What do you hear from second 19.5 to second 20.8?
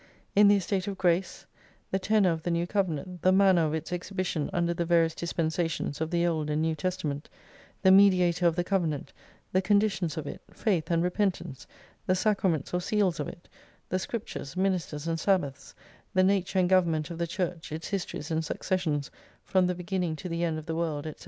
the beginning to the end of the